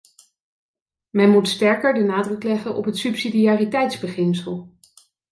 [1.09, 4.73] Men moet sterker de nadruk leggen op het subsidiariteitsbeginsel.